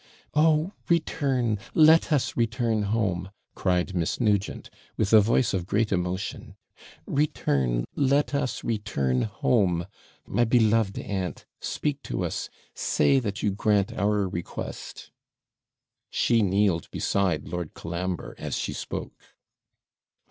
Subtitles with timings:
[0.33, 1.59] 'Oh, return!
[1.75, 6.55] let us return home!' cried Miss Nugent, with a voice of great emotion.
[7.05, 9.85] 'Return, let us return home!
[10.25, 12.49] My beloved aunt, speak to us!
[12.73, 15.11] say that you grant our request!'
[16.09, 19.35] She kneeled beside Lord Colambre, as she spoke.